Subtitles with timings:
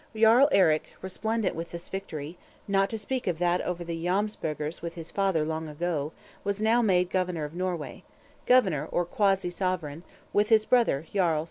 [0.17, 2.35] Jarl Eric, splendent with this victory,
[2.67, 6.11] not to speak of that over the Jomsburgers with his father long ago,
[6.43, 8.03] was now made Governor of Norway:
[8.47, 10.01] Governor or quasi sovereign,
[10.33, 11.39] with his brother, Jarl.